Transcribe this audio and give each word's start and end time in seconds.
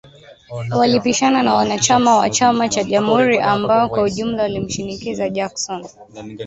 Walipishana 0.77 1.43
na 1.43 1.53
wana 1.53 1.79
chama 1.79 2.17
wa 2.17 2.29
chama 2.29 2.67
cja 2.69 2.83
jamhuri 2.83 3.39
ambao 3.39 3.89
kwa 3.89 4.03
ujumla 4.03 4.43
walimshinikiza 4.43 5.29
Jackson 5.29 5.87